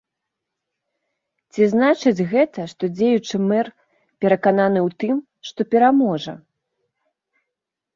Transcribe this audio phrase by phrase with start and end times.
[1.55, 3.71] Ці значыць гэта, што дзеючы мэр
[4.25, 5.15] перакананы ў тым,
[5.53, 6.33] што пераможа?